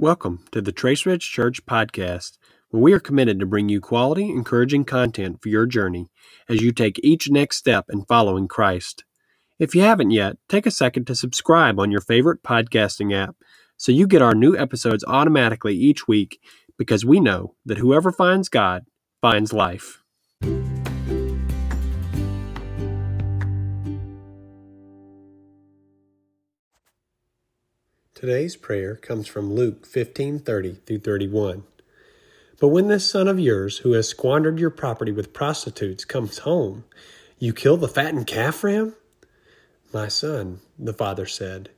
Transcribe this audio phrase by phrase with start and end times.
[0.00, 2.38] Welcome to the Trace Ridge Church podcast,
[2.70, 6.06] where we are committed to bring you quality, encouraging content for your journey
[6.48, 9.02] as you take each next step in following Christ.
[9.58, 13.34] If you haven't yet, take a second to subscribe on your favorite podcasting app
[13.76, 16.38] so you get our new episodes automatically each week
[16.78, 18.84] because we know that whoever finds God
[19.20, 20.04] finds life.
[28.18, 31.62] Today's prayer comes from Luke 15:30 through 31.
[32.58, 36.82] But when this son of yours who has squandered your property with prostitutes comes home,
[37.38, 38.96] you kill the fattened calf for him?
[39.92, 41.70] My son, the father said,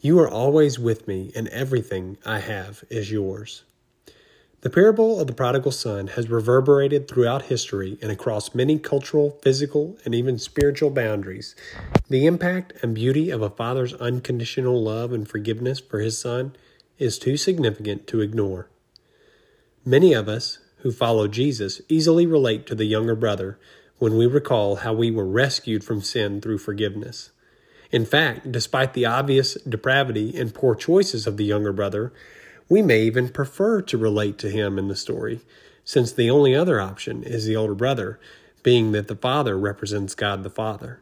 [0.00, 3.64] you are always with me, and everything I have is yours.
[4.62, 9.98] The parable of the prodigal son has reverberated throughout history and across many cultural, physical,
[10.04, 11.56] and even spiritual boundaries.
[12.08, 16.54] The impact and beauty of a father's unconditional love and forgiveness for his son
[16.96, 18.68] is too significant to ignore.
[19.84, 23.58] Many of us who follow Jesus easily relate to the younger brother
[23.98, 27.32] when we recall how we were rescued from sin through forgiveness.
[27.90, 32.12] In fact, despite the obvious depravity and poor choices of the younger brother,
[32.68, 35.40] we may even prefer to relate to him in the story,
[35.84, 38.18] since the only other option is the older brother,
[38.62, 41.00] being that the father represents God the Father.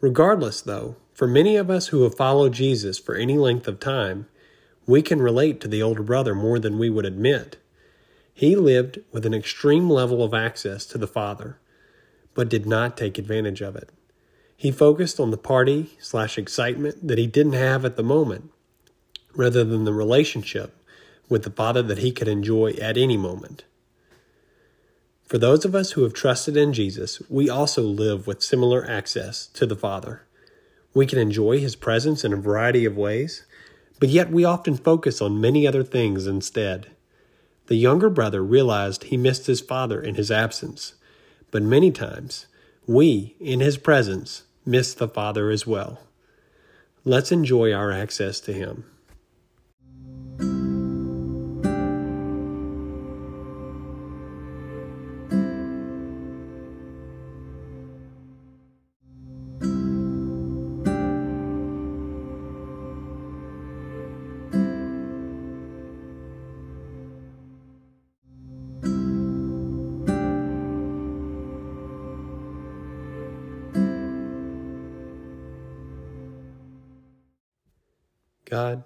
[0.00, 4.26] Regardless, though, for many of us who have followed Jesus for any length of time,
[4.86, 7.56] we can relate to the older brother more than we would admit.
[8.32, 11.58] He lived with an extreme level of access to the Father,
[12.34, 13.90] but did not take advantage of it.
[14.56, 18.50] He focused on the party slash excitement that he didn't have at the moment,
[19.34, 20.76] rather than the relationship
[21.28, 23.64] with the Father that he could enjoy at any moment.
[25.24, 29.46] For those of us who have trusted in Jesus, we also live with similar access
[29.48, 30.22] to the Father.
[30.92, 33.44] We can enjoy his presence in a variety of ways,
[33.98, 36.90] but yet we often focus on many other things instead.
[37.66, 40.94] The younger brother realized he missed his father in his absence,
[41.50, 42.46] but many times
[42.86, 46.00] we, in his presence, miss the Father as well.
[47.04, 48.84] Let's enjoy our access to him.
[78.54, 78.84] God,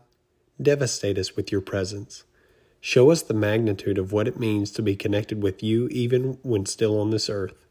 [0.59, 2.25] devastate us with your presence.
[2.81, 6.65] Show us the magnitude of what it means to be connected with you even when
[6.65, 7.67] still on this earth.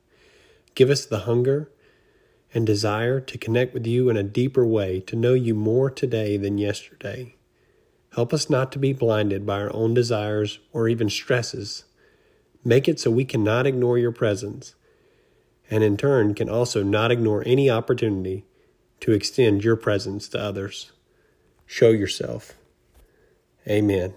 [0.75, 1.71] Give us the hunger
[2.53, 6.37] and desire to connect with you in a deeper way, to know you more today
[6.37, 7.35] than yesterday.
[8.13, 11.85] Help us not to be blinded by our own desires or even stresses.
[12.63, 14.75] Make it so we cannot ignore your presence,
[15.67, 18.45] and in turn can also not ignore any opportunity
[18.99, 20.91] to extend your presence to others.
[21.67, 22.53] Show yourself.
[23.67, 24.13] Amen.